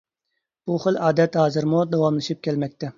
بۇ 0.69 0.79
خىل 0.87 0.97
ئادەت 1.09 1.39
ھازىرمۇ 1.45 1.85
داۋاملىشىپ 1.95 2.45
كەلمەكتە. 2.49 2.89